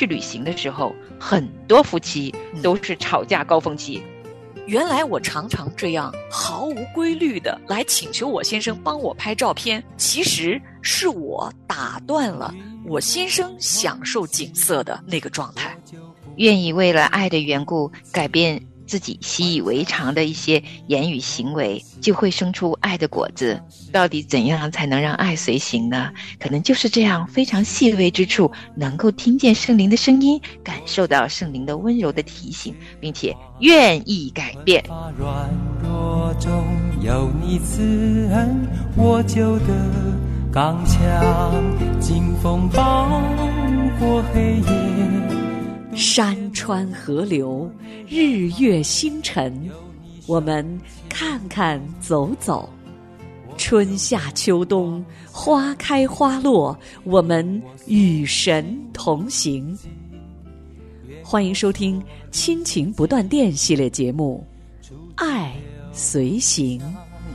[0.00, 4.02] 去旅行的时候，很多夫妻都是吵架高峰期。
[4.64, 12.54] 原来我常常这样毫无规律的来请求我先生帮我拍照片，其实是我打断了
[12.86, 15.76] 我先生享受景色的那个状态。
[16.36, 18.69] 愿意为了爱的缘故改变。
[18.90, 23.62] 自己习以为常的一些言语行为，就会生出爱的果子。
[23.92, 26.10] 到底怎样才能让爱随行呢？
[26.40, 34.82] 可能就是这样，非常细微之处，能够听见圣灵的声音，感受到圣灵的温柔的提醒，并且愿意改变。
[35.16, 35.48] 软
[35.84, 36.50] 弱中
[37.00, 39.66] 有你慈恩，我就得
[40.52, 43.22] 刚强，劲风暴
[44.00, 45.39] 过黑夜。
[45.94, 47.70] 山川河流，
[48.08, 49.68] 日月星辰，
[50.26, 52.68] 我们看看走走；
[53.58, 59.76] 春夏秋冬，花开花落，我们与神同行。
[61.22, 62.00] 欢迎收听
[62.30, 64.46] 《亲情不断电》系列节目，
[65.16, 65.54] 《爱
[65.92, 66.80] 随行》。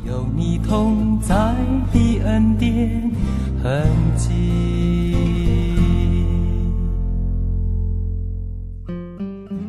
[0.08, 1.36] 有你同在
[1.92, 3.12] 的恩典
[3.62, 4.85] 痕迹。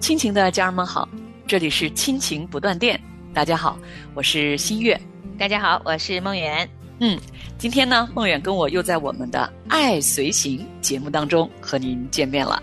[0.06, 1.08] 亲情的家人们好，
[1.48, 2.96] 这里是亲情不断电。
[3.34, 3.76] 大家好，
[4.14, 4.96] 我是新月。
[5.36, 6.70] 大家好，我是梦圆。
[7.00, 7.18] 嗯，
[7.58, 12.62] 今天呢，梦远跟我又在我们的《爱随行》节目当中和您见面了。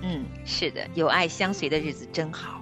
[0.00, 2.60] 嗯，是的，有爱相随的日子真好。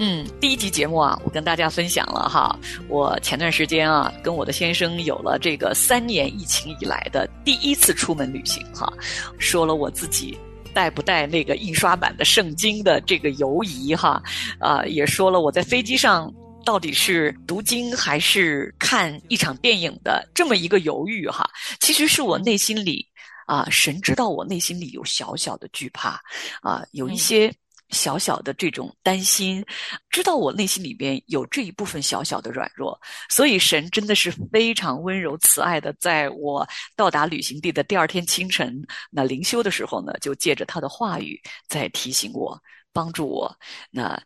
[0.00, 8.92] 嗯，第一集节目啊，我跟大家分享了哈，我前段时间啊，跟我的先生有了这个三年疫情以来的第一次出门旅行哈，
[9.38, 10.36] 说了我自己。
[10.72, 14.22] 带不带那个印刷版的圣经的这个犹疑哈，
[14.58, 16.32] 啊，也说了我在飞机上
[16.64, 21.48] 到底是读经还是看一场电影的这么一个犹豫哈，
[21.80, 23.06] 其实是我内心里
[23.46, 26.20] 啊，神知道我内心里有小小的惧怕
[26.62, 27.52] 啊，有一些。
[27.90, 29.64] 小小的这种担心，
[30.08, 32.98] 知道我内心里边有这一部分小小的软弱，
[33.28, 36.66] 所以神真的是非常温柔慈爱的，在我
[36.96, 42.60] 到达旅行地的第二天清晨，那灵修的时候呢，就借着他的话语在提醒我，
[42.92, 43.54] 帮助我。
[43.90, 44.20] 那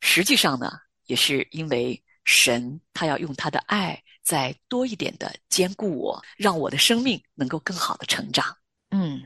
[0.00, 0.72] 实际上呢，
[1.06, 8.44] 也是因为神他要用他的爱再多一点的兼顾我，让我的生命能够更好的成长。
[8.90, 9.22] 嗯。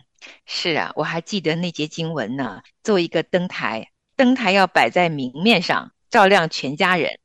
[0.47, 2.63] 是啊，我还记得那节经文呢。
[2.83, 7.19] 做一个灯台，灯台要摆在明面上，照亮全家人。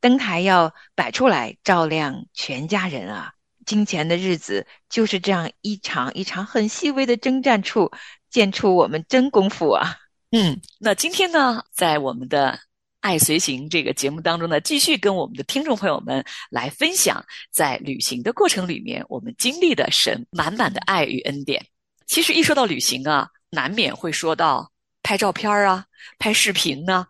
[0.00, 3.34] 灯台要摆出来，照亮全家人啊！
[3.66, 7.90] 金钱的日子就是这样一场一场很细微的征战处，
[8.30, 9.96] 见出我们真功夫啊！
[10.30, 12.52] 嗯，那今天呢，在我们的
[13.00, 21.66] 《爱随行》这个节目当中呢，继续跟我们的听众朋友们来分享，在旅行的过程里面，我们经历的神满满的爱与恩典。
[22.10, 25.84] 其实一说到旅行啊，难免会说到拍照片啊、
[26.18, 27.06] 拍视频呢。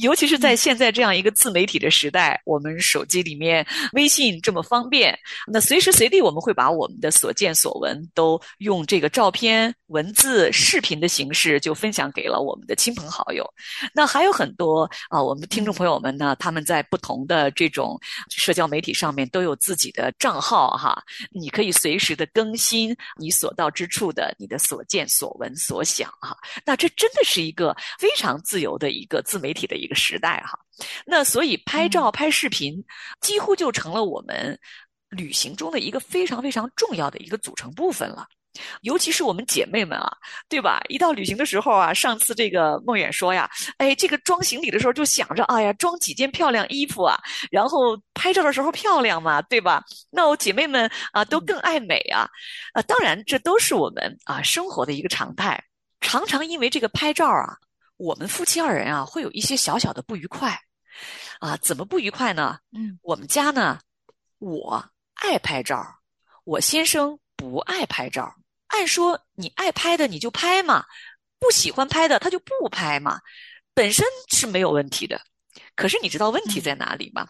[0.00, 13.46] 尤其是在现在这样一个自媒体的时代，我们手机里面微信这么方便，那随时随地我们会把我们的所见所闻都用这个照片、文字、视频的形式就分享给了我们的亲朋好友。
[13.92, 26.34] 那还有很多啊，我们的听众朋友们呢，他们在不同的这种社交媒体上面都有自己的账号哈，你可以随时的更新你所到之处的你的所见所闻所想哈。
[26.64, 29.81] 那这真的是一个非常自由的一个自媒体的。
[29.82, 30.58] 一个时代哈，
[31.04, 32.82] 那所以拍照、拍视频
[33.20, 34.58] 几乎就成了我们
[35.10, 38.26] 旅行中的一个非常非常重要的一个组成部分了。
[38.82, 40.12] 尤其是我们姐妹们啊，
[40.46, 40.78] 对吧？
[40.90, 43.48] 一到旅行的时候啊，上次这个梦远说呀，
[43.78, 47.16] 哎，这个装行李的时候就想着，哎呀，装几件漂亮衣服啊，
[47.50, 49.82] 然后拍照的时候漂亮嘛，对吧？
[50.10, 52.28] 那我姐妹们啊，都更爱美啊，
[52.74, 55.58] 啊，当然这都是我们啊生活的一个常态，
[56.02, 57.56] 常常因为这个拍照啊。
[58.02, 60.58] 我们夫妻二人啊，会有一些小小的不愉快，
[61.38, 62.58] 啊，怎么不愉快呢？
[62.76, 63.78] 嗯，我们家呢，
[64.38, 65.86] 我爱拍照，
[66.42, 68.34] 我先生不爱拍照。
[68.66, 70.84] 按说你爱拍的你就拍嘛，
[71.38, 73.20] 不喜欢拍的他就不拍嘛，
[73.72, 75.20] 本身是没有问题的。
[75.76, 77.28] 可是你知道问题在哪里吗？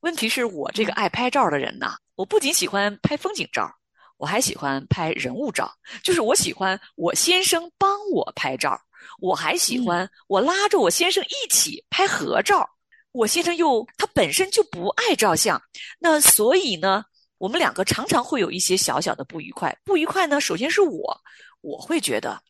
[0.00, 3.70] 问题是我这个爱拍照的人呐，我不仅喜欢拍风景照，
[4.16, 5.70] 我还喜欢拍人物照，
[6.02, 8.80] 就是我喜欢我先生帮我拍照。
[9.20, 12.68] 我还喜欢我拉着我先生一起拍合照，
[13.12, 15.60] 我先生又他本身就不爱照相，
[15.98, 17.04] 那所以呢，
[17.38, 19.76] 我们两个常常会有一些小小的不愉快。
[19.84, 21.20] 不愉快呢，首先是我，
[21.60, 22.40] 我会觉得，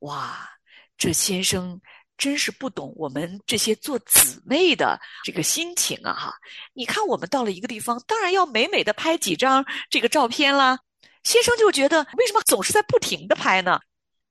[0.00, 0.48] 哇，
[0.98, 1.80] 这先生
[2.18, 6.12] 真是不懂我们这些做姊妹的这个心情啊！
[6.12, 6.34] 哈，
[6.72, 10.78] 你看我们到了一个地方，当然要美美的拍几张这个照片啦。
[11.24, 13.80] 先生就觉得，为什么总是在不停的拍呢？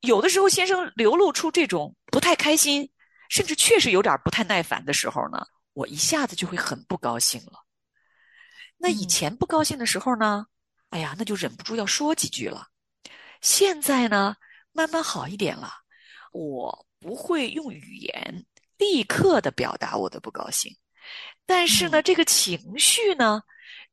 [0.02, 2.90] 有的时候先生流露出这种不太开心，
[3.30, 7.64] 甚至确实有点不太耐烦的时候呢，我一下子就会很不高兴了。
[8.78, 10.48] 那以前不高兴的时候呢，
[10.90, 12.68] 哎呀，那就忍不住要说几句了。
[13.42, 14.36] 现在呢，
[14.72, 15.72] 慢慢好一点了，
[16.32, 18.46] 我不会用语言
[18.78, 20.76] 立刻的表达我的不高兴，
[21.46, 23.44] 但是呢，这个情绪呢，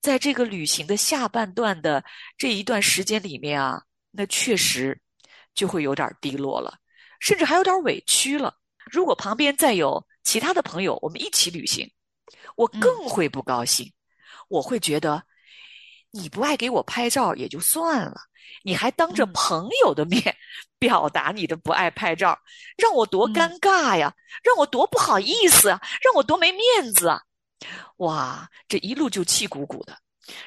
[0.00, 2.02] 在这个旅行的下半段的
[2.38, 4.99] 这一段时间里面啊，那确实
[5.58, 6.78] 就会有点低落了，
[7.19, 8.55] 甚至还有点委屈了。
[8.93, 11.90] 如果旁边再有其他的朋友，我们一起旅行，
[12.55, 13.93] 我更会不高兴，
[14.46, 15.20] 我会觉得
[16.12, 18.20] 你不爱给我拍照也就算了。
[18.62, 20.22] 你还当着朋友的面
[20.78, 22.38] 表达你的不爱拍照，
[22.76, 24.14] 让我多尴尬呀！
[24.44, 25.81] 让我多不好意思啊！
[26.00, 27.20] 让我多没面子啊！
[27.96, 29.99] 哇，这一路就气鼓鼓的。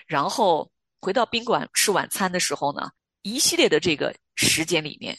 [0.07, 0.71] 然后
[1.01, 2.89] 回到宾馆吃晚餐的时候呢，
[3.23, 5.18] 一系列的这个时间里面，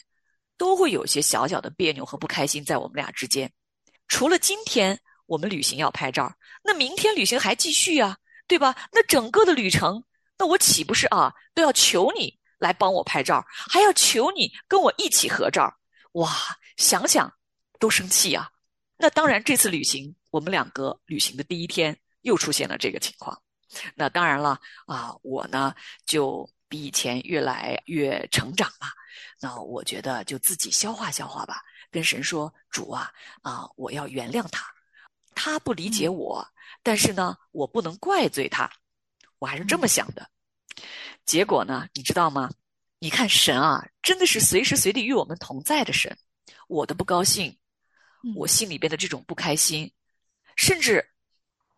[0.57, 3.51] 都会有些小小的别扭和不开心在我们俩之间。
[4.07, 6.33] 除了今天我们旅行要拍照，
[6.63, 8.17] 那明天旅行还继续啊，
[8.47, 8.75] 对吧？
[8.91, 10.03] 那整个的旅程，
[10.37, 12.39] 那我岂不是啊都要求你？
[12.59, 15.69] 来帮我拍照，还要求你跟我一起合照，
[16.13, 16.31] 哇！
[16.77, 17.29] 想想
[17.77, 18.49] 都生气啊。
[18.95, 23.37] 那当然，这次旅行我们两个旅行的第一天又出现了这个情况。
[23.95, 25.75] 那当然了啊，我呢
[26.05, 28.87] 就比以前越来越成长了。
[29.39, 31.61] 那我觉得就自己消化消化吧，
[31.91, 33.11] 跟神说：“主啊
[33.43, 34.65] 啊，我要原谅他，
[35.35, 36.43] 他不理解我，
[36.81, 38.67] 但是呢，我不能怪罪他。”
[39.37, 40.27] 我还是这么想的。
[41.25, 41.87] 结果呢？
[41.93, 42.49] 你知道吗？
[42.97, 46.17] 你看神啊，真的是随时随地与我们同在的神。
[46.67, 47.55] 我的不高兴，
[48.35, 49.93] 我心里边的这种不开心，
[50.55, 51.07] 甚至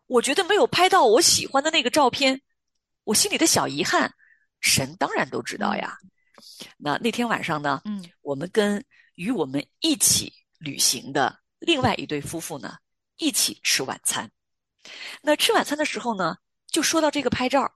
[0.06, 2.40] 我觉得没有拍到我喜欢的那个照片，
[3.04, 4.14] 我心里的小遗憾，
[4.66, 5.96] 神当然都知道呀。
[6.76, 7.80] 那那天晚上呢？
[7.84, 8.84] 嗯，我们跟
[9.14, 12.76] 与我们一起旅行的另外一对夫妇呢，
[13.16, 14.30] 一起吃晚餐。
[15.22, 16.36] 那吃晚餐的时候呢，
[16.66, 17.72] 就说到这个拍照，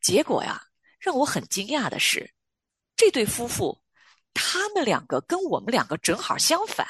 [0.00, 0.62] 结果呀。
[1.00, 2.32] 让我很惊讶的是，
[2.94, 3.82] 这对夫妇，
[4.32, 6.86] 他们两个跟我们两个正好相反。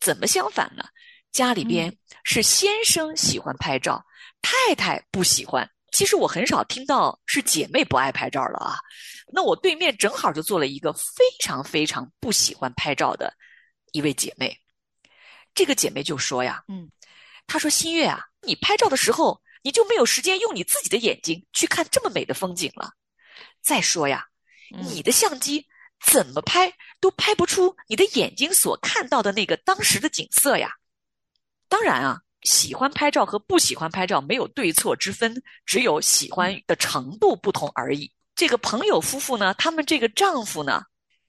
[0.00, 0.82] 怎么相反呢？
[1.32, 1.94] 家里边
[2.24, 4.02] 是先生喜欢拍照，
[4.40, 5.70] 太太不喜欢。
[5.92, 8.78] 其实我很少听到是姐妹不爱拍照了啊。
[9.32, 13.32] 那我对面正好就坐了一个非常非常不喜欢拍照的
[13.92, 14.58] 一位姐妹。
[15.54, 16.90] 这个姐妹就说呀：“嗯，
[17.46, 22.92] 她说新月啊，你拍照的时候，你就没有时间用你自己的眼睛去看这么美的风景了。”
[23.62, 24.26] 再说呀，
[24.70, 25.66] 你的相机
[26.04, 30.74] 怎么拍都拍不出你的眼睛所看到的那个当时的景色呀。
[31.68, 38.10] 当然啊，喜欢拍照和不喜欢拍照没有对错之分，只有喜欢的程度不同而已。
[38.34, 40.82] 这个朋友夫妇呢，他们这个丈夫呢，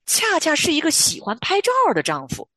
[0.05, 2.47] 恰恰是一个喜欢拍照的丈夫。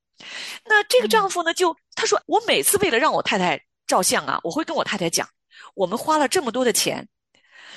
[0.64, 5.28] 那这个丈夫呢，就他说，我每次为了让我太太照相啊，我会跟我太太讲，
[5.74, 7.06] 我们花了这么多的钱。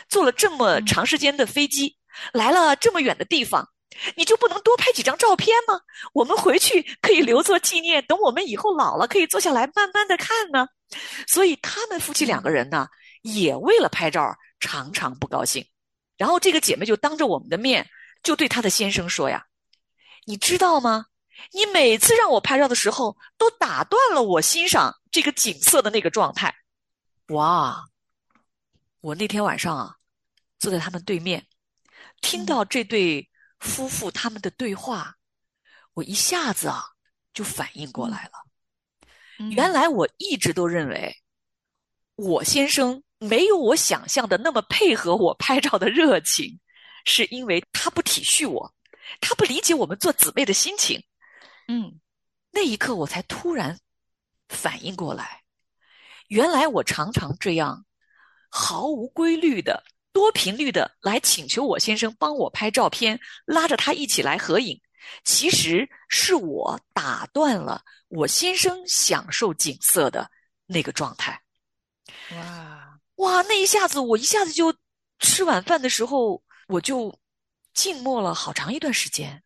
[0.07, 1.95] 坐了这么长时间的飞机，
[2.33, 3.69] 来了这么远的地方，
[4.15, 5.81] 你就不能多拍几张照片吗？
[6.13, 10.67] 我们回去可以留作纪念，等我们以后老了，可以坐下来慢慢的看呢。
[11.27, 12.87] 所以他们夫妻两个人呢，
[13.21, 15.65] 也为了拍照常常不高兴。
[16.17, 17.87] 然后这个姐妹就当着我们的面，
[18.23, 19.45] 就对她的先生说呀
[20.25, 21.05] ：“你知道吗？
[21.53, 26.53] 你每次让我拍照的时候，都打断了我欣赏这个景色的那个状态。”
[27.29, 27.85] 哇！
[29.01, 29.95] 我那天晚上啊。
[30.59, 31.47] 坐在他们对面，
[32.19, 33.29] 听到这对
[33.59, 35.15] 夫妇他们的对话，
[35.93, 36.83] 我一下子啊
[37.33, 38.31] 就反应过来了。
[39.51, 41.15] 原来我一直都认为，
[42.15, 46.59] 我先生没有我想象的那么配合我拍照的热情，
[47.05, 48.73] 是因为他不体恤我，
[49.21, 51.01] 他不理解我们做姊妹的心情。
[51.67, 51.99] 嗯，
[52.51, 53.79] 那一刻我才突然
[54.49, 55.43] 反应过来，
[56.27, 57.85] 原来我常常这样
[58.49, 59.83] 毫无规律的。
[60.11, 64.79] 多频率的来请求我先生帮我拍照片，拉着他一起来合影，
[65.23, 70.29] 其实是我打断了我先生享受景色的
[70.65, 71.41] 那个状态。
[72.31, 74.73] 哇哇，那一下子我一下子就
[75.19, 77.13] 吃晚饭的时候，我就
[77.73, 79.43] 静默了好长一段时间。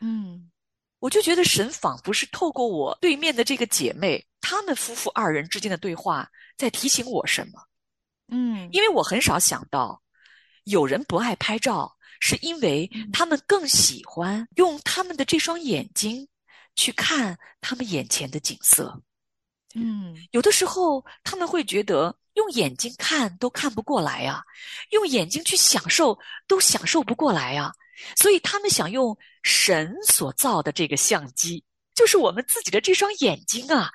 [0.00, 0.50] 嗯，
[0.98, 7.66] 我就觉得神仿佛是透过我对面的这个姐妹，他们夫妇二人之间的对话，在提醒我什么。
[8.30, 10.00] 嗯，因为我很少想到，
[10.64, 16.26] 有人不爱拍照，是因为他们更喜欢用他们的这双眼睛
[16.76, 19.00] 去看他们眼前的景色。
[19.74, 24.42] 嗯，有的时候他们会觉得用眼睛看都看不过来呀，
[24.90, 27.72] 用眼睛去享受都享受不过来呀。
[28.16, 31.62] 所以他们想用神所造的这个相机，
[31.94, 33.90] 就是我们自己的这双眼睛啊，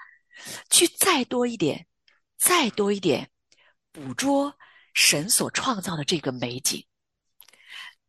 [0.70, 1.88] 去再多一点，
[2.38, 3.30] 再多一点，
[3.96, 4.54] 捕捉
[4.94, 6.86] 神所创造的这个美景。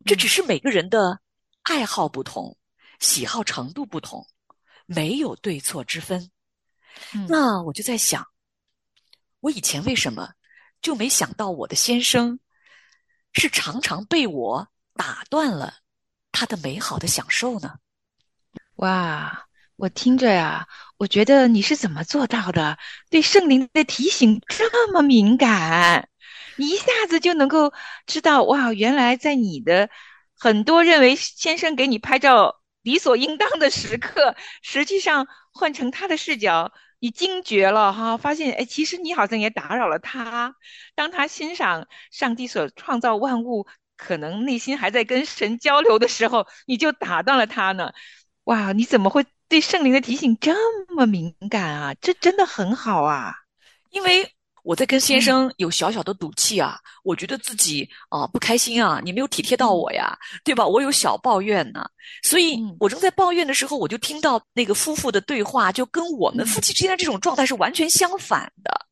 [0.05, 1.21] 这只是每个人的
[1.63, 2.59] 爱好不同，
[2.99, 4.27] 喜好程度不同，
[4.85, 6.29] 没有对错之分。
[7.29, 8.27] 那我就在想，
[9.39, 10.33] 我以前为什么
[10.83, 12.41] 就没想到我的先生
[13.33, 15.79] 是常常被我打断了
[16.33, 17.79] 他的美好的享受呢？
[18.77, 19.46] 哇，
[19.77, 20.67] 我听着呀，
[20.97, 22.79] 我觉得你是怎么做到的？
[23.11, 26.09] 对圣灵的提醒这么敏感，
[26.57, 27.73] 你一下子就能够
[28.07, 29.91] 知道哇，原来在你的
[30.39, 36.73] 很多认为先生给你拍照理所应当的时刻，实际上换成他的视角。
[36.99, 40.57] 你惊觉了哈，发现哎，其实你好像也打扰了他。
[40.95, 43.67] 当他欣赏上帝所创造万物，
[43.99, 47.93] 可能内心还在跟神交流的时候，你就打断了他呢。
[48.45, 50.55] 哇，你怎么会对圣灵的提醒这
[50.95, 51.95] 么敏感啊？
[52.01, 53.35] 这真的很好啊，
[53.91, 54.31] 因为。
[54.67, 60.67] 我在跟先生有小小的赌气啊，我觉得自己啊不开心啊，你没有体贴到我呀，对吧？
[60.67, 61.89] 我有小抱怨呢，
[62.25, 68.87] 所以我正在抱怨的时候，我就听到那个夫妇的对话，就跟我们夫妻之间的这种状态是完全相反的。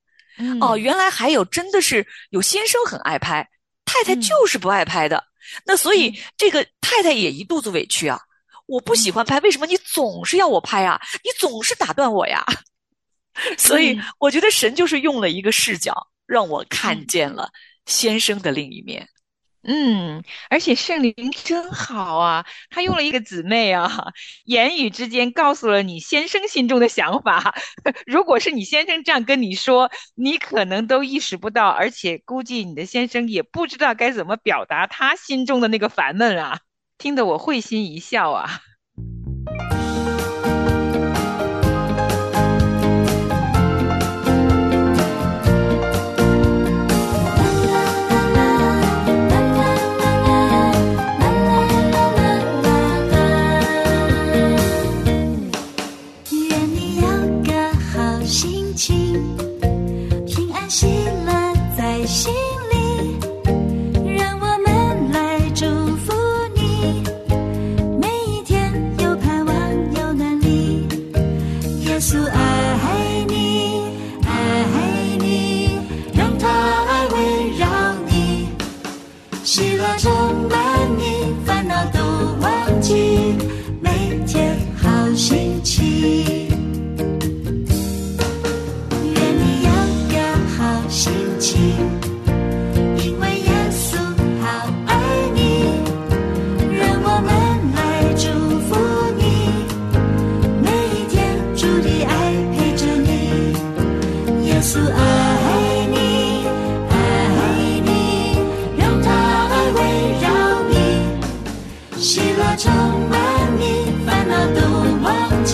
[0.61, 3.45] 哦，原来还有真的是有先生很爱拍，
[3.85, 5.25] 太太就是不爱拍的。
[5.67, 8.21] 那所以这个太太也一肚子委屈啊，
[8.67, 11.01] 我不喜欢拍，为什么你总是要我拍啊？
[11.23, 12.45] 你总是打断我呀？
[13.59, 17.51] 所以，我觉得神就是用了一个视角，让我看见了
[17.85, 19.09] 先生的另一面。
[19.67, 24.13] 嗯，而且圣灵真好啊，他用了一个姊妹啊，
[24.45, 27.55] 言语之间告诉了你先生心中的想法。
[28.07, 36.61] 如果是你先生这样跟你说，你可能都意识不到，而且估计你的先生也不知道该怎么表达他心中的那个烦闷啊，
[36.99, 38.61] 听得我会心一笑啊。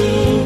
[0.00, 0.39] You.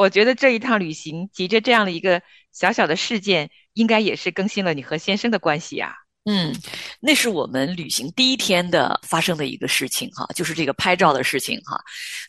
[0.00, 5.94] 我觉得这一趟旅行，急着这样的一个小小的事件，应该也是更新了你和先生的关系呀。
[6.24, 6.54] 嗯，
[7.00, 11.78] 那是我们旅行第一天的发生的一个事情哈，就是这个拍照的事情哈。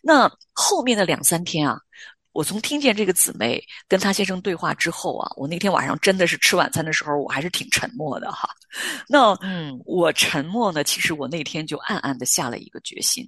[0.03, 1.79] 那后面的两三天啊，
[2.33, 8.49] 我从听见这个姊妹跟她先生对话之后啊，我那天晚上真的是吃晚餐的时候，我还是挺沉默的哈。
[9.07, 13.25] 那嗯，我沉默呢，其实我那天就暗暗的下了一个决心，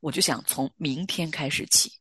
[0.00, 1.92] 我就想从明天开始起，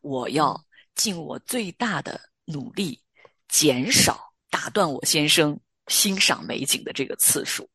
[0.00, 0.60] 我要
[0.94, 3.00] 尽我最大的努力，
[3.48, 5.58] 减少打断我先生。
[5.88, 7.68] 欣赏美景的这个次数，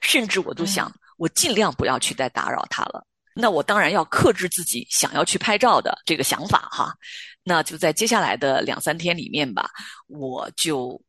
[0.00, 3.06] 甚至我都想，我尽量不要去再打扰他了。
[3.34, 6.96] 那我当然要克制自己想要去拍照的这个想法哈。
[7.44, 9.70] 那就在接下来的两三天里面吧，
[10.06, 11.00] 我就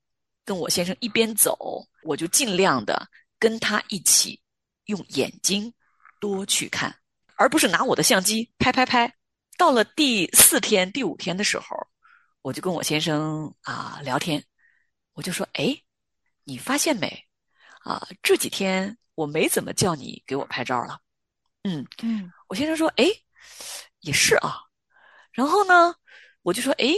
[0.44, 3.08] 跟我先生一边走，我就尽量的
[3.40, 4.40] 跟他一起
[4.88, 5.74] 用眼睛
[6.20, 6.94] 多去看，
[7.38, 9.12] 而不是拿我的相机拍拍拍。
[9.60, 11.76] 到了第四天、第五天的时候，
[12.42, 14.42] 我就跟我先生啊聊天，
[15.14, 15.78] 我就说，哎。
[16.46, 17.08] 你发现没？
[17.82, 21.00] 啊，这几天我没怎么叫你给我拍照了。
[21.62, 23.06] 嗯嗯，我先生说，哎，
[24.00, 24.58] 也是啊。
[25.32, 25.94] 然后呢，
[26.42, 26.96] 我就说，哎，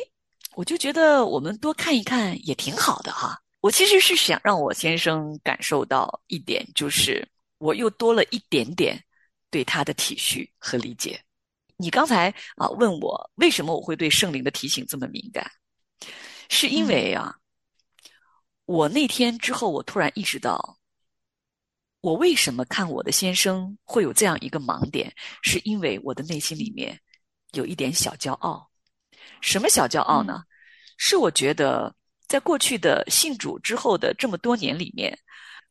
[0.56, 3.41] 我就觉得我们多看一看也挺好的哈。
[3.60, 7.27] 我其实是想让我先生感受到一点，就是
[7.58, 9.03] 我又多了一点点
[9.50, 11.22] 对他的体恤和理解。
[11.81, 15.51] 你刚才啊问我为什么我会对圣灵的提醒这么敏感，
[16.50, 17.35] 是因为啊。
[18.65, 20.77] 我那天之后，我突然意识到，
[22.00, 26.98] 我为什么看我的先生会有这样一个盲点，是因为我的内心里面
[27.51, 28.70] 有一点小骄傲。
[29.41, 30.44] 什么小骄傲呢？
[30.96, 31.94] 是我觉得
[32.27, 35.20] 在过去的信主之后的这么多年里面，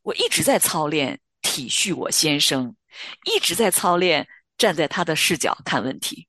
[0.03, 2.75] 我一直在操练体恤我先生，
[3.25, 4.27] 一直在操练
[4.61, 6.27] 站在他的视角看问题。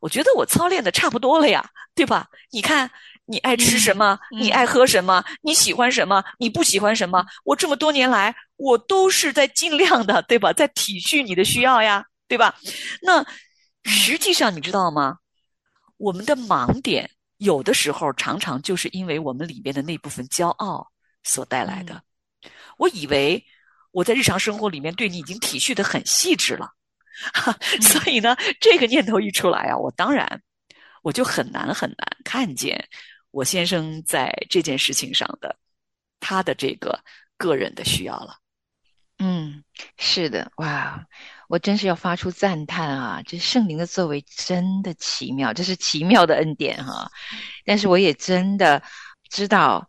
[0.00, 2.28] 我觉得我操练的差不多了呀，对吧？
[2.50, 2.90] 你看。
[3.28, 4.16] 你爱吃什么？
[4.38, 5.24] 你爱喝什么？
[5.42, 6.22] 你喜欢什么？
[6.38, 7.26] 你不喜欢什么？
[7.42, 10.52] 我这么多年来，我都是在尽量的，对吧？
[10.52, 12.54] 在体恤你的需要呀，对吧？
[13.02, 13.26] 那
[13.82, 15.18] 实际上你知道吗？
[15.96, 20.86] 我们的盲点有的时候常常就是因为我们里面的那部分骄傲
[21.24, 22.00] 所带来的。
[22.78, 23.44] 我以为
[23.90, 26.70] 我在日常生活里面对你已经体恤的很细致了，
[27.80, 30.42] 所以呢，这个念头一出来啊，我当然
[31.02, 32.88] 我就很难很难看见。
[33.30, 35.56] 我先生在这件事情上的
[36.20, 36.98] 他的这个
[37.36, 38.36] 个人的需要了，
[39.18, 39.62] 嗯，
[39.98, 41.06] 是的，哇，
[41.48, 43.22] 我真是要发出赞叹啊！
[43.26, 47.10] 这圣灵的作为真的奇妙，这是奇妙的恩典哈。
[47.66, 48.82] 但是我也真的
[49.28, 49.86] 知道，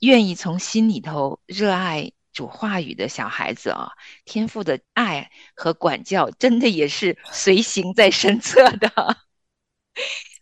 [0.00, 3.88] 愿意从心里头热爱主话语的小孩子啊，
[4.24, 8.92] 天赋的爱和管教，真的也是随行在身侧的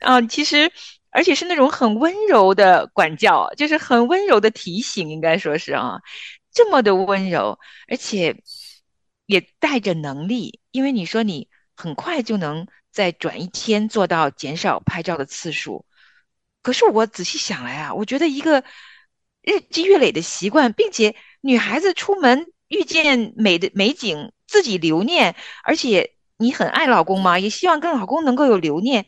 [0.00, 0.20] 啊。
[0.22, 0.72] 其实。
[1.16, 6.00] 而且是那种很温柔的管教，就是很温柔的提醒，应该说是啊，
[6.52, 8.42] 这么的温柔，而且
[9.26, 10.60] 也带着能力。
[10.72, 15.86] 因为你说你很快就能在转一天做到减少拍照的次数，
[16.62, 18.64] 可是我仔细想来啊，我觉得一个
[19.40, 21.14] 日积月累的习惯，并且
[21.46, 29.04] 女孩子出门遇见美的美景自己留念，而且你很爱老公嘛，也希望跟老公能够有留念。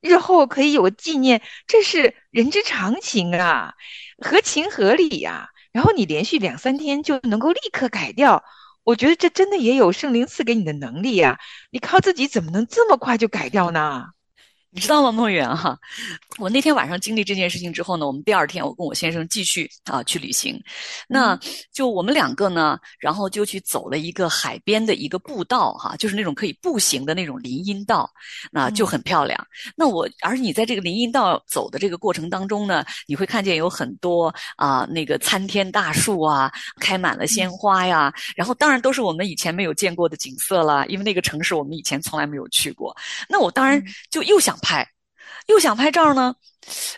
[0.00, 3.74] 日后可以有个纪念，这是人之常情啊，
[4.16, 5.50] 合情合理呀。
[5.72, 8.42] 然后你连续两三天就能够立刻改掉，
[8.82, 11.38] 我觉得这真的也有圣灵赐给你的能力呀。
[11.70, 14.06] 你靠自己怎么能这么快就改掉呢？
[14.70, 15.78] 你知道吗，梦远哈？
[16.38, 20.60] 我那天晚上经历这件事情之后呢，我们第二天我跟我先生继续啊去旅行，
[21.06, 21.38] 那
[21.72, 28.10] 就我们两个呢，然后就去走了一个海边的一个步道哈，就是那种可以步行的那种林荫道，
[28.50, 29.46] 那就很漂亮。
[29.76, 42.92] 那我而你在这个林荫道走的这个过程当中呢，你会看见有很多啊那个参天大树啊，开满了鲜花呀，然后当然都是我们以前没有见过的景色了，因为那个城市我们以前从来没有去过。
[43.28, 44.58] 那我当然就又想。
[44.62, 44.86] 拍，
[45.46, 46.34] 又想拍照呢，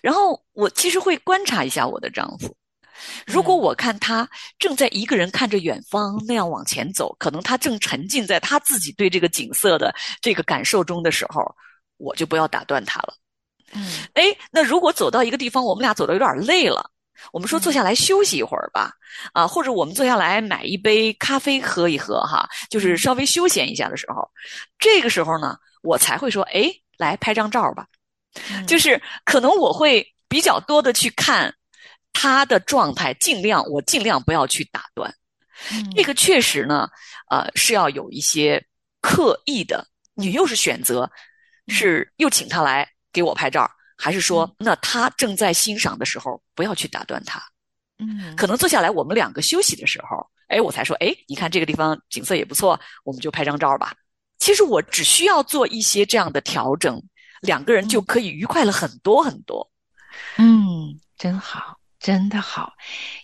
[0.02, 2.56] 然后我其实会观察一下我的丈夫。
[3.26, 4.28] 如果我看他
[4.58, 11.42] 正在一个人看着远方那样往前走，可能他正沉浸在他自己对这个景色的这个感受中的时候，
[11.96, 13.14] 我就不要打断他了。
[13.72, 16.88] 嗯，哎，那如果走到一个地方，我们俩走的有点累了，
[17.32, 18.92] 我们说坐下来休息一会儿吧，
[19.32, 24.30] 啊，或者我们坐下来买一杯咖啡喝一喝哈，就是稍微休闲一下的时候，
[24.78, 26.72] 这个时候呢，我才会说，哎。
[26.98, 27.86] 来拍张照吧，
[28.66, 31.54] 就是可能我会比较多的去看
[32.12, 35.14] 他的状态，尽量我尽量不要去打断。
[35.94, 36.88] 这个确实呢，
[37.30, 38.64] 呃，是要有一些
[39.00, 39.86] 刻意的。
[40.14, 41.10] 你又是选择，
[41.68, 47.42] 是又请他来给我拍照，还是说，那他正在欣赏的时候，不要去打断他？
[47.98, 53.94] 嗯，可能坐下来，我们两个休息的时候，哎，我才说，哎，你看这个地方景色也不错，我们就拍张照吧。
[54.38, 57.02] 其实我只需要做一些这样的调整，
[57.46, 59.70] 两个人就可以愉快了很多很多。
[60.36, 62.74] 嗯，真好，真的好，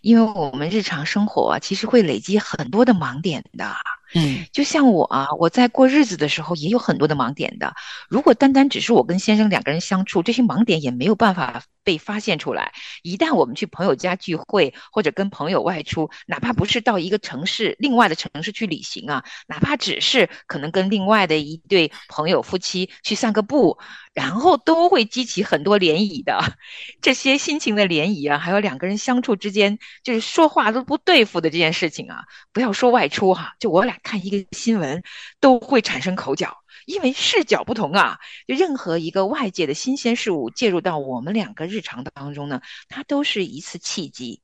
[0.01, 3.75] 因为我们日常生活啊，其实会累积很多的盲点的。
[4.15, 7.75] 嗯，就像我啊，我在过日子的时候也有很多的盲点的。
[8.09, 12.73] 如果单单只是我跟先生两个人相处，这些盲点也没有办法被发现出来。
[13.03, 23.79] 一旦我们去朋友家聚会，或者跟朋友外出，哪怕不是到一个城市、另外的城市去旅行啊，哪怕只是可能跟另外的一对朋友夫妻去散个步，
[24.12, 26.59] 然后都会激起很多涟漪的。
[27.01, 33.97] 这些心情的涟漪啊，还有两个人相处之间就是说话都不对付的这件事情啊，不要说外出哈，就我俩。
[34.03, 35.03] 看一个新闻
[35.38, 38.18] 都会产生口角，因为视角不同啊。
[38.47, 44.42] 就任何一个外界的新鲜事物介入到我们两个日常当中呢，它都是一次契机，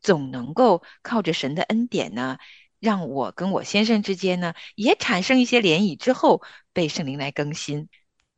[0.00, 2.38] 总能够靠着神的恩典呢，
[2.80, 6.42] 让我跟我先生之间呢也产生一些涟漪，之后
[6.72, 7.88] 被圣灵来更新，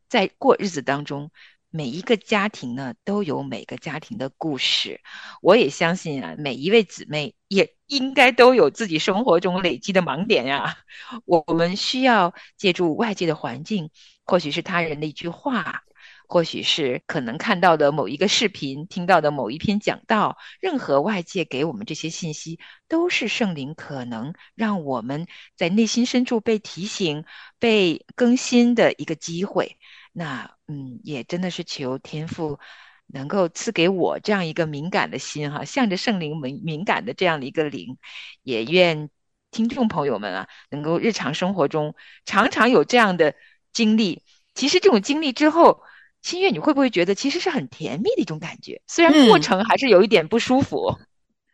[0.08, 1.30] 在过日子当中。
[1.76, 5.02] 每一个家庭呢，都有每个家庭的故事。
[5.42, 10.78] 我也相信啊，每一位姊妹也应该都有自己生活中累积的盲点呀。
[11.26, 13.90] 我们需要借助外界的环境，
[14.24, 15.82] 或许是他人的一句话，
[16.26, 22.58] 或许是可能看到的某一个视频、听到的某一篇讲道，任何外界给我们这些信息，
[22.88, 27.26] 都是圣灵可能让我们在内心深处被提醒、
[27.58, 29.76] 被更新的一个机会。
[30.14, 32.58] 那嗯，也真的是求天父
[33.06, 37.98] 能够赐给我这样一个敏感的心哈，向着圣灵敏敏感的这样的一个灵，
[38.42, 39.08] 也愿
[39.50, 43.34] 听众朋友们啊，能够日常生活中常常有这样的
[43.72, 44.22] 经历。
[44.54, 45.82] 其实这种经历之后，
[46.20, 48.82] 心月你会不会觉得其实是很甜蜜的一种感觉？
[48.86, 50.98] 虽然过程还是有一点不舒服。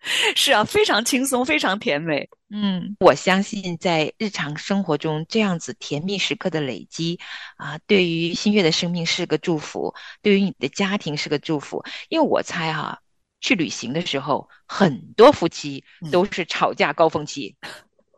[0.35, 2.29] 是啊，非常轻松，非常甜美。
[2.51, 7.21] 嗯，我相信在日常生活中这样子甜蜜时刻的累积
[7.57, 11.85] 啊，对于新月的生命是个祝福，对于你的家庭是个祝福。
[12.09, 13.01] 因为我猜哈，
[13.41, 17.55] 去旅行的时候，很多夫妻都是吵架高峰期，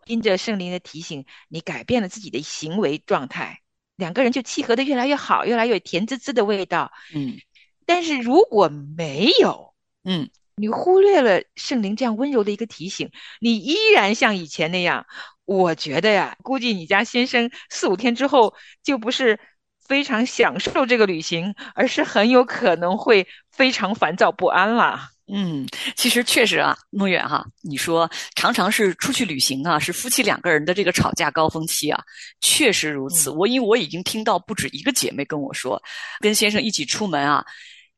[0.06, 3.60] 因着圣灵的提醒，你改变了自己的行为状态，
[3.96, 6.90] 两个人就契合的越来越好，越来越甜滋滋的味道。
[7.14, 7.36] 嗯，
[7.84, 10.30] 但是如果没有，嗯。
[10.56, 15.04] 你忽略了圣灵这样温柔的一个提醒，你依然像以前那样，
[15.44, 19.38] 我觉得呀，估计你家先生四五天之后就不是
[19.84, 25.10] 非常享受这个旅行，而是很有可能会非常烦躁不安了。
[25.26, 32.00] 嗯，其实确实啊，梦远哈，你说常常是出去旅行啊，是夫妻两个人的这个吵架高峰期啊，
[32.40, 33.28] 确实如此。
[33.30, 35.82] 我因为我已经听到不止一个姐妹跟我说，
[36.20, 37.44] 跟先生一起出门啊。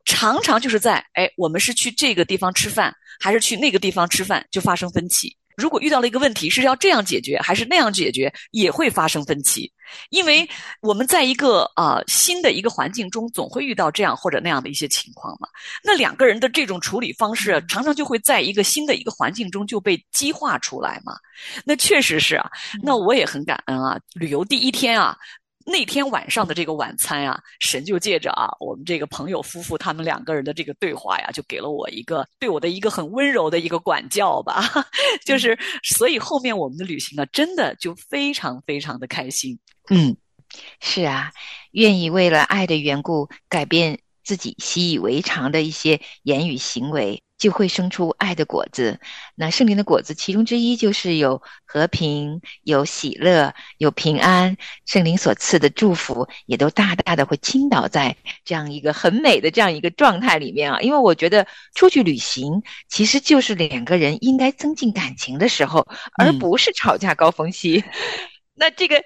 [0.06, 5.36] 常常就是在哎，我们是去这个地方吃饭，还是去那个地方吃饭，就发生分歧。
[5.56, 9.72] 如果遇到了一个问题，是要这样解决还是那样解决，也会发生分歧。
[10.10, 10.46] 因为
[10.82, 15.48] 我们在一个啊新的一个环境中，总会遇到这样或者那样的一些情况嘛。
[15.82, 21.14] 那两个人的这种处理方式，常常就会在一个新的一个环境中就被激化出来嘛。
[21.64, 22.50] 那确实是啊，
[22.82, 25.16] 那我也很感恩啊，旅游第一天啊。
[25.68, 34.62] 那天晚上的这个晚餐啊，神就借着啊，我们这个朋友夫妇他们两个人的这个对话呀，就给了我一个对我的一个很温柔的一个管教吧。
[35.26, 39.58] 就是，所以后面我们的旅行呢，真的就非常非常的开心。
[39.90, 40.16] 嗯，
[40.80, 41.32] 是啊，
[41.72, 47.24] 愿意为了爱的缘故改变自己习以为常的一些言语行为。
[47.38, 48.98] 就会生出爱的果子。
[49.34, 54.56] 那圣灵的果子，其中之一就是有和平、有喜乐、有平安。
[54.84, 60.80] 圣灵所赐的祝福，也都大大的会倾倒在这样一个很美的这样一个状态里面啊。
[60.80, 65.86] 因为我觉得出去旅行，其实就是两个人应该增进感情的时候，
[66.18, 67.84] 而不是吵架高峰期。
[68.54, 69.02] 那这个。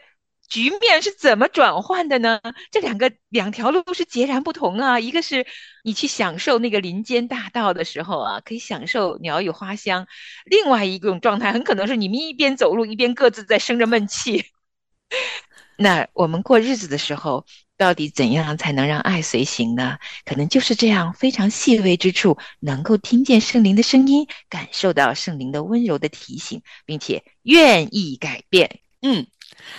[0.50, 2.40] 局面是怎么转换的呢？
[2.72, 4.98] 这两个两条路是截然不同啊！
[4.98, 5.46] 一个是
[5.84, 10.06] 你去享受那个林间大道的时候啊，可以享受鸟语花香；
[10.44, 14.44] 另外一种状态很可能是你们一边走路一边各自在生着闷气。
[15.78, 17.46] 那我们过日子的时候，
[17.78, 19.98] 到底怎样才能让爱随行呢？
[20.24, 28.80] 可能就是这样，非常细微之处，能够听见圣灵的声音，感受到圣灵的温柔的提醒，并且愿意改变。
[29.00, 29.28] 嗯。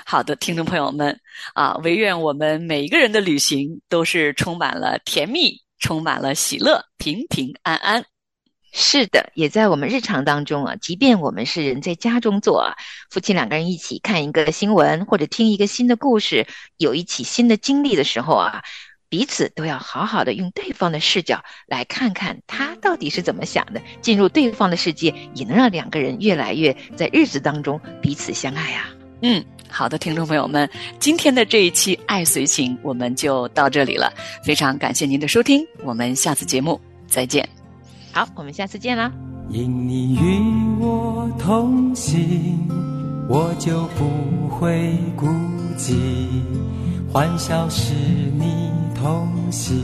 [0.06, 1.20] 好的，听众朋友们
[1.54, 8.04] 啊，唯愿我们每一个人的旅行都是充满了甜蜜，充满了喜乐，平平安安。
[8.74, 12.74] 是的，也在我们日常当中啊，即便我们是人在家中做，
[13.10, 18.62] 夫妻两个人一起看一个新闻或者听一个新的故事，有一起新的经历的时候啊，
[19.10, 28.90] 彼此都要好好的用对方的视角来看看他到底是怎么想的，进入对方的世界，也能让两个人越来越在日子当中彼此相爱啊。
[29.22, 34.12] 嗯，好的，听众朋友们，今天的这一期《爱随行》我们就到这里了，
[34.44, 37.48] 非常感谢您的收听，我们下次节目再见。
[38.12, 39.10] 好，我们下次见啦。
[39.50, 40.40] 因你与
[40.80, 42.68] 我同行，
[43.30, 45.26] 我就不会孤
[45.78, 45.96] 寂；
[47.12, 47.94] 欢笑是
[48.38, 49.82] 你同喜，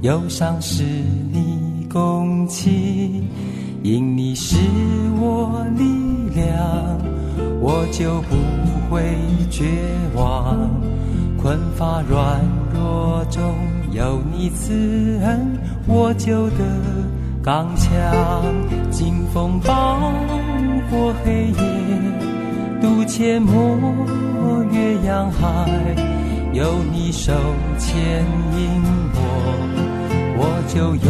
[0.00, 3.28] 忧伤是你共情。
[3.84, 4.56] 因你是
[5.20, 5.84] 我力
[6.34, 7.00] 量，
[7.60, 8.36] 我就不
[8.88, 9.16] 会
[9.50, 9.64] 绝
[10.14, 10.70] 望。
[11.40, 12.40] 困乏软
[12.74, 13.54] 弱中
[13.92, 16.64] 有你慈恩，我就得
[17.42, 17.92] 刚强。
[18.90, 20.12] 经风暴
[20.90, 21.54] 过黑夜，
[22.80, 25.46] 渡阡陌越洋海，
[26.52, 27.32] 有你手
[27.78, 28.24] 牵
[28.56, 28.82] 引
[29.14, 29.20] 我，
[30.38, 31.08] 我就勇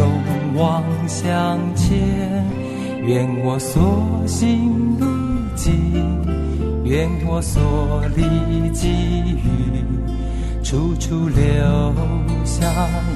[0.55, 1.97] 往向前。
[3.05, 5.05] 愿我所行路
[6.83, 9.83] 愿我所历际遇，
[10.63, 11.93] 处处留
[12.43, 12.65] 下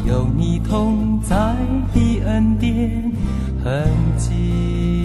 [0.06, 1.56] 有你同在
[1.94, 3.12] 的恩典
[3.64, 5.03] 痕迹。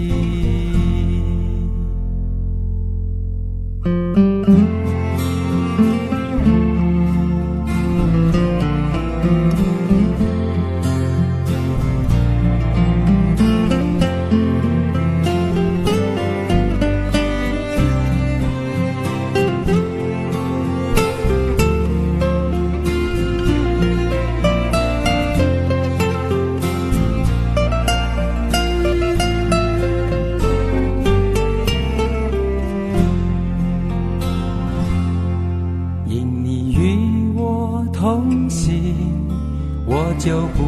[40.19, 40.65] 就不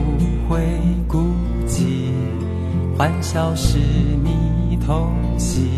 [0.48, 0.62] 会
[1.10, 1.34] 孤
[1.68, 1.84] 寂，
[2.98, 3.78] 欢笑是
[4.24, 5.70] 你同喜，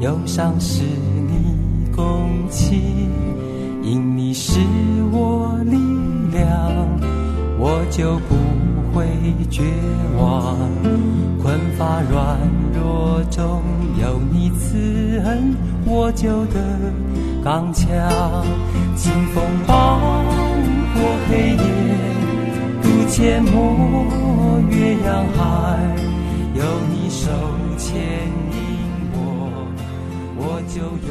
[0.00, 3.10] 忧伤是你共情。
[3.82, 4.60] 因你是
[5.10, 5.76] 我力
[6.30, 6.46] 量，
[7.58, 8.36] 我就不
[8.94, 9.06] 会
[9.50, 9.64] 绝
[10.16, 10.56] 望。
[11.42, 12.38] 困乏软
[12.72, 13.60] 弱中
[14.00, 16.60] 有你慈恩，我就得
[17.42, 17.88] 刚强。
[18.94, 19.98] 清风暴
[20.94, 22.07] 过黑夜，
[23.08, 25.38] 阡陌岳阳海。
[26.54, 27.30] 有你手
[27.78, 27.96] 牵
[28.52, 28.56] 引
[29.12, 29.16] 我，
[30.36, 31.10] 我就勇